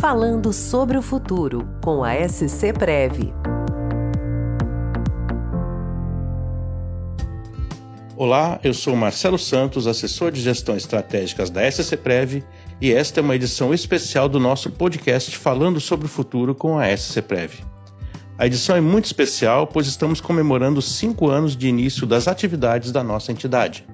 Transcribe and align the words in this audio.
Falando 0.00 0.50
sobre 0.50 0.96
o 0.96 1.02
futuro 1.02 1.68
com 1.84 2.02
a 2.02 2.14
SC 2.26 2.72
Prev. 2.72 3.34
Olá, 8.16 8.58
eu 8.64 8.72
sou 8.72 8.96
Marcelo 8.96 9.38
Santos, 9.38 9.86
assessor 9.86 10.32
de 10.32 10.40
gestão 10.40 10.74
estratégicas 10.74 11.50
da 11.50 11.70
SC 11.70 11.98
Prev, 11.98 12.42
e 12.80 12.90
esta 12.90 13.20
é 13.20 13.22
uma 13.22 13.36
edição 13.36 13.74
especial 13.74 14.26
do 14.26 14.40
nosso 14.40 14.70
podcast 14.70 15.36
Falando 15.36 15.78
sobre 15.78 16.06
o 16.06 16.08
futuro 16.08 16.54
com 16.54 16.78
a 16.78 16.96
SC 16.96 17.20
Prev. 17.20 17.60
A 18.38 18.46
edição 18.46 18.74
é 18.74 18.80
muito 18.80 19.04
especial, 19.04 19.66
pois 19.66 19.86
estamos 19.86 20.18
comemorando 20.18 20.80
cinco 20.80 21.28
anos 21.28 21.54
de 21.54 21.68
início 21.68 22.06
das 22.06 22.26
atividades 22.26 22.90
da 22.90 23.04
nossa 23.04 23.32
entidade. 23.32 23.86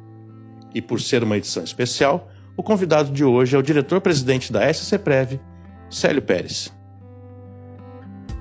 E 0.73 0.81
por 0.81 1.01
ser 1.01 1.25
uma 1.25 1.37
edição 1.37 1.65
especial, 1.65 2.29
o 2.57 2.63
convidado 2.63 3.11
de 3.11 3.25
hoje 3.25 3.57
é 3.57 3.59
o 3.59 3.63
diretor-presidente 3.63 4.53
da 4.53 4.73
SC 4.73 4.99
Prev, 4.99 5.41
Célio 5.91 6.21
Pérez. 6.21 6.73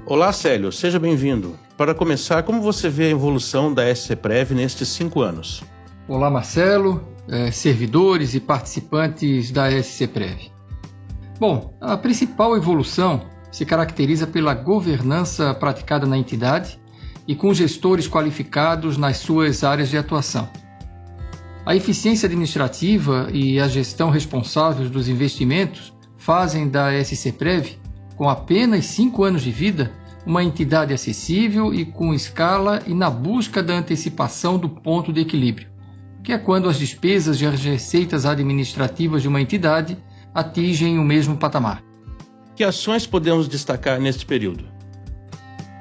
Olá, 0.07 0.31
Célio, 0.33 0.71
seja 0.71 0.99
bem-vindo. 0.99 1.57
Para 1.77 1.93
começar, 1.93 2.41
como 2.43 2.61
você 2.61 2.89
vê 2.89 3.05
a 3.05 3.09
evolução 3.11 3.73
da 3.73 3.93
SC 3.93 4.15
Prev 4.15 4.51
nestes 4.51 4.89
cinco 4.89 5.21
anos? 5.21 5.63
Olá, 6.07 6.29
Marcelo, 6.29 7.07
é, 7.27 7.51
servidores 7.51 8.33
e 8.33 8.39
participantes 8.39 9.51
da 9.51 9.69
SC 9.71 10.07
Prev. 10.07 10.51
Bom, 11.39 11.75
a 11.79 11.95
principal 11.95 12.55
evolução 12.55 13.21
se 13.51 13.65
caracteriza 13.65 14.25
pela 14.25 14.53
governança 14.53 15.53
praticada 15.53 16.05
na 16.05 16.17
entidade 16.17 16.79
e 17.27 17.35
com 17.35 17.53
gestores 17.53 18.07
qualificados 18.07 18.97
nas 18.97 19.17
suas 19.17 19.63
áreas 19.63 19.89
de 19.89 19.97
atuação. 19.97 20.49
A 21.65 21.75
eficiência 21.75 22.27
administrativa 22.27 23.27
e 23.31 23.59
a 23.59 23.67
gestão 23.67 24.09
responsável 24.09 24.87
dos 24.89 25.07
investimentos 25.07 25.94
fazem 26.25 26.67
da 26.67 26.91
SC 27.03 27.31
Prev, 27.31 27.77
com 28.15 28.29
apenas 28.29 28.85
cinco 28.85 29.23
anos 29.23 29.41
de 29.41 29.51
vida, 29.51 29.91
uma 30.25 30.43
entidade 30.43 30.93
acessível 30.93 31.73
e 31.73 31.85
com 31.85 32.13
escala 32.13 32.81
e 32.87 32.93
na 32.93 33.09
busca 33.09 33.61
da 33.61 33.73
antecipação 33.73 34.57
do 34.57 34.67
ponto 34.67 35.13
de 35.13 35.21
equilíbrio 35.21 35.75
que 36.25 36.33
é 36.33 36.39
quando 36.39 36.67
as 36.67 36.79
despesas 36.79 37.39
e 37.39 37.45
as 37.45 37.63
receitas 37.63 38.25
administrativas 38.25 39.21
de 39.21 39.27
uma 39.27 39.39
entidade 39.39 39.95
atingem 40.33 40.97
o 40.97 41.03
mesmo 41.03 41.37
patamar. 41.37 41.83
Que 42.55 42.63
ações 42.63 43.05
podemos 43.05 43.47
destacar 43.47 43.99
neste 43.99 44.25
período? 44.25 44.65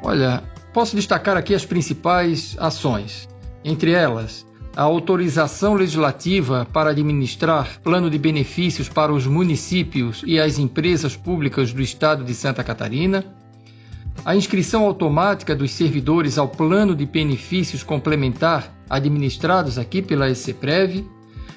Olha, 0.02 0.44
posso 0.74 0.94
destacar 0.94 1.34
aqui 1.38 1.54
as 1.54 1.64
principais 1.64 2.54
ações. 2.60 3.26
Entre 3.64 3.92
elas, 3.92 4.46
a 4.76 4.82
autorização 4.82 5.74
legislativa 5.74 6.66
para 6.72 6.90
administrar 6.90 7.80
plano 7.80 8.10
de 8.10 8.18
benefícios 8.18 8.88
para 8.88 9.12
os 9.12 9.26
municípios 9.26 10.22
e 10.26 10.40
as 10.40 10.58
empresas 10.58 11.16
públicas 11.16 11.72
do 11.72 11.80
Estado 11.80 12.24
de 12.24 12.34
Santa 12.34 12.64
Catarina, 12.64 13.24
a 14.24 14.34
inscrição 14.34 14.84
automática 14.84 15.54
dos 15.54 15.70
servidores 15.70 16.38
ao 16.38 16.48
plano 16.48 16.94
de 16.94 17.06
benefícios 17.06 17.82
complementar 17.82 18.72
administrados 18.90 19.78
aqui 19.78 20.02
pela 20.02 20.28
ECPREV, 20.28 21.06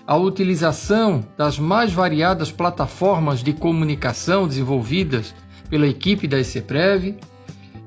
a 0.05 0.15
utilização 0.15 1.25
das 1.35 1.57
mais 1.57 1.91
variadas 1.91 2.51
plataformas 2.51 3.41
de 3.41 3.51
comunicação 3.51 4.47
desenvolvidas 4.47 5.33
pela 5.69 5.87
equipe 5.87 6.27
da 6.27 6.39
ECPREV, 6.39 7.17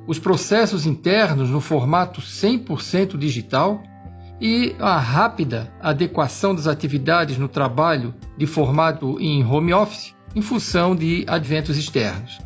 os 0.07 0.19
processos 0.19 0.87
internos 0.87 1.51
no 1.51 1.61
formato 1.61 2.21
100% 2.21 3.17
digital 3.17 3.83
e 4.41 4.75
a 4.79 4.99
rápida 4.99 5.71
adequação 5.81 6.55
das 6.55 6.67
atividades 6.67 7.37
no 7.37 7.49
trabalho 7.49 8.15
de 8.39 8.47
formato 8.47 9.21
em 9.21 9.45
home 9.45 9.75
office 9.75 10.15
em 10.35 10.41
função 10.41 10.97
de 10.97 11.25
adventos 11.29 11.77
externos. 11.77 12.39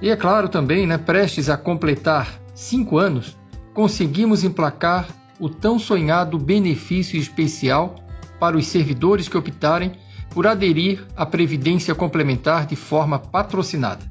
E 0.00 0.08
é 0.08 0.16
claro 0.16 0.48
também, 0.48 0.86
né, 0.86 0.96
prestes 0.96 1.48
a 1.48 1.56
completar 1.56 2.40
cinco 2.54 2.98
anos, 2.98 3.36
conseguimos 3.74 4.44
emplacar 4.44 5.08
o 5.38 5.48
tão 5.48 5.78
sonhado 5.78 6.38
benefício 6.38 7.18
especial 7.18 7.96
para 8.40 8.56
os 8.56 8.66
servidores 8.66 9.28
que 9.28 9.36
optarem 9.36 9.92
por 10.30 10.46
aderir 10.46 11.06
à 11.16 11.24
Previdência 11.24 11.94
Complementar 11.94 12.66
de 12.66 12.76
forma 12.76 13.18
patrocinada. 13.18 14.04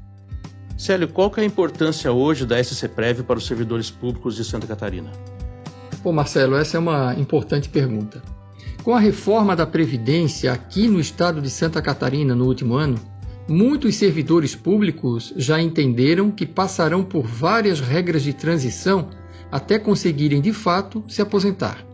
Célio, 0.76 1.08
qual 1.08 1.32
é 1.36 1.40
a 1.40 1.44
importância 1.44 2.12
hoje 2.12 2.44
da 2.44 2.62
SC 2.62 2.88
Prev 2.88 3.22
para 3.22 3.38
os 3.38 3.46
servidores 3.46 3.90
públicos 3.90 4.36
de 4.36 4.44
Santa 4.44 4.66
Catarina? 4.66 5.10
Bom, 6.06 6.12
Marcelo, 6.12 6.54
essa 6.54 6.76
é 6.76 6.78
uma 6.78 7.16
importante 7.18 7.68
pergunta. 7.68 8.22
Com 8.84 8.94
a 8.94 9.00
reforma 9.00 9.56
da 9.56 9.66
Previdência 9.66 10.52
aqui 10.52 10.86
no 10.86 11.00
estado 11.00 11.42
de 11.42 11.50
Santa 11.50 11.82
Catarina 11.82 12.32
no 12.32 12.46
último 12.46 12.74
ano, 12.74 12.96
muitos 13.48 13.96
servidores 13.96 14.54
públicos 14.54 15.34
já 15.36 15.60
entenderam 15.60 16.30
que 16.30 16.46
passarão 16.46 17.02
por 17.02 17.26
várias 17.26 17.80
regras 17.80 18.22
de 18.22 18.32
transição 18.32 19.08
até 19.50 19.80
conseguirem 19.80 20.40
de 20.40 20.52
fato 20.52 21.02
se 21.08 21.20
aposentar. 21.20 21.84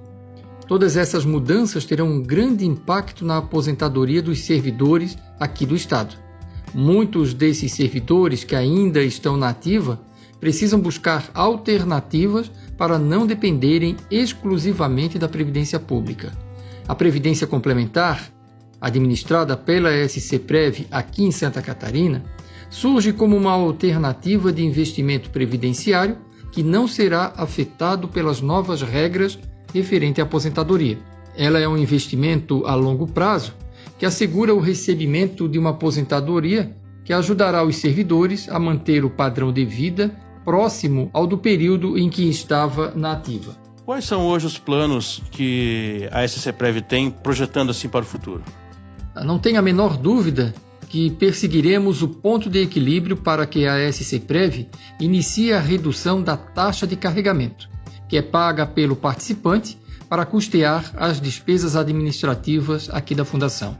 Todas 0.69 0.99
essas 0.99 1.25
mudanças 1.25 1.87
terão 1.87 2.09
um 2.09 2.22
grande 2.22 2.67
impacto 2.67 3.25
na 3.25 3.39
aposentadoria 3.39 4.21
dos 4.21 4.41
servidores 4.41 5.17
aqui 5.41 5.65
do 5.65 5.75
Estado. 5.75 6.17
Muitos 6.75 7.33
desses 7.33 7.72
servidores 7.72 8.45
que 8.45 8.55
ainda 8.55 9.03
estão 9.03 9.39
na 9.39 9.49
ativa 9.49 9.99
precisam 10.39 10.78
buscar 10.78 11.31
alternativas 11.33 12.51
para 12.82 12.98
não 12.98 13.28
dependerem 13.28 13.94
exclusivamente 14.10 15.16
da 15.16 15.28
Previdência 15.28 15.78
Pública. 15.78 16.32
A 16.88 16.97
Previdência 16.97 17.47
Complementar, 17.47 18.28
administrada 18.81 19.56
pela 19.56 19.93
SC 20.09 20.41
Prev 20.41 20.88
aqui 20.91 21.22
em 21.22 21.31
Santa 21.31 21.62
Catarina, 21.62 22.25
surge 22.69 23.12
como 23.12 23.37
uma 23.37 23.53
alternativa 23.53 24.53
de 24.53 24.65
investimento 24.65 25.31
previdenciário 25.31 26.19
que 26.50 26.65
não 26.65 26.88
será 26.88 27.32
afetado 27.37 28.09
pelas 28.09 28.41
novas 28.41 28.82
regras 28.82 29.38
referente 29.72 30.21
à 30.21 30.25
aposentadoria. 30.25 30.98
Ela 31.37 31.60
é 31.60 31.69
um 31.69 31.78
investimento 31.78 32.66
a 32.66 32.75
longo 32.75 33.06
prazo 33.06 33.54
que 33.97 34.04
assegura 34.04 34.53
o 34.53 34.59
recebimento 34.59 35.48
de 35.48 35.56
uma 35.56 35.71
aposentadoria 35.71 36.76
que 37.04 37.12
ajudará 37.12 37.62
os 37.62 37.76
servidores 37.76 38.48
a 38.48 38.59
manter 38.59 39.04
o 39.04 39.10
padrão 39.10 39.53
de 39.53 39.65
vida 39.65 40.12
próximo 40.44 41.10
ao 41.12 41.26
do 41.26 41.38
período 41.38 41.98
em 41.98 42.08
que 42.08 42.28
estava 42.28 42.92
na 42.94 43.12
ativa. 43.12 43.56
Quais 43.84 44.04
são 44.04 44.26
hoje 44.26 44.47
os 44.47 44.58
planos 44.58 45.22
que 45.30 46.08
a 46.12 46.26
SC 46.26 46.53
Prev 46.53 46.80
tem 46.82 47.10
projetando 47.10 47.70
assim 47.70 47.88
para 47.88 48.03
o 48.03 48.06
futuro? 48.06 48.42
Não 49.25 49.38
tenho 49.38 49.58
a 49.58 49.62
menor 49.62 49.97
dúvida 49.97 50.54
que 50.88 51.10
perseguiremos 51.10 52.03
o 52.03 52.08
ponto 52.08 52.48
de 52.50 52.60
equilíbrio 52.60 53.16
para 53.16 53.47
que 53.47 53.66
a 53.66 53.91
SC 53.91 54.20
Prev 54.20 54.69
inicie 55.00 55.53
a 55.53 55.58
redução 55.58 56.22
da 56.22 56.36
taxa 56.36 56.86
de 56.86 56.97
carregamento, 56.97 57.69
que 58.09 58.16
é 58.16 58.22
paga 58.22 58.66
pelo 58.66 58.94
participante 58.94 59.78
para 60.09 60.26
custear 60.26 60.92
as 60.97 61.20
despesas 61.20 61.74
administrativas 61.74 62.91
aqui 62.91 63.14
da 63.14 63.24
Fundação. 63.24 63.76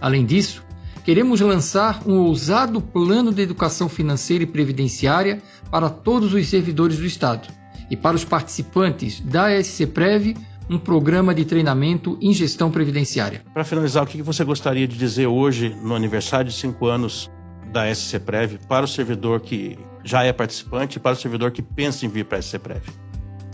Além 0.00 0.26
disso, 0.26 0.65
queremos 1.06 1.40
lançar 1.40 2.02
um 2.04 2.18
ousado 2.18 2.80
plano 2.80 3.32
de 3.32 3.40
educação 3.40 3.88
financeira 3.88 4.42
e 4.42 4.46
previdenciária 4.46 5.40
para 5.70 5.88
todos 5.88 6.34
os 6.34 6.48
servidores 6.48 6.98
do 6.98 7.06
Estado 7.06 7.46
e 7.88 7.96
para 7.96 8.16
os 8.16 8.24
participantes 8.24 9.20
da 9.20 9.46
SC 9.62 9.86
Prev 9.86 10.34
um 10.68 10.76
programa 10.76 11.32
de 11.32 11.44
treinamento 11.44 12.18
em 12.20 12.32
gestão 12.32 12.72
previdenciária. 12.72 13.44
Para 13.54 13.62
finalizar, 13.62 14.02
o 14.02 14.06
que 14.08 14.20
você 14.20 14.42
gostaria 14.42 14.88
de 14.88 14.98
dizer 14.98 15.28
hoje, 15.28 15.72
no 15.80 15.94
aniversário 15.94 16.50
de 16.50 16.56
cinco 16.56 16.86
anos 16.86 17.30
da 17.72 17.94
SC 17.94 18.18
Prev, 18.18 18.58
para 18.68 18.84
o 18.84 18.88
servidor 18.88 19.40
que 19.42 19.78
já 20.02 20.24
é 20.24 20.32
participante 20.32 20.96
e 20.96 21.00
para 21.00 21.12
o 21.12 21.16
servidor 21.16 21.52
que 21.52 21.62
pensa 21.62 22.04
em 22.04 22.08
vir 22.08 22.24
para 22.24 22.38
a 22.38 22.42
SC 22.42 22.58
Prev? 22.58 22.82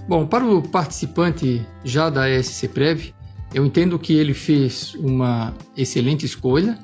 Bom, 0.08 0.26
para 0.26 0.46
o 0.46 0.66
participante 0.66 1.66
já 1.84 2.08
da 2.08 2.22
SC 2.42 2.68
Prev, 2.68 3.12
eu 3.52 3.66
entendo 3.66 3.98
que 3.98 4.14
ele 4.14 4.32
fez 4.32 4.94
uma 4.94 5.52
excelente 5.76 6.24
escolha. 6.24 6.78